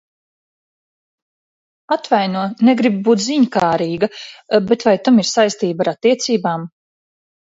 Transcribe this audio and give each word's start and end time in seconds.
Atvaino, 1.95 2.41
negribu 2.69 2.97
būt 3.07 3.21
ziņkārīga, 3.25 4.09
bet 4.71 4.87
vai 4.87 4.95
tam 5.09 5.21
ir 5.25 5.29
saistība 5.33 5.87
ar 5.87 5.91
attiecībām? 5.93 6.65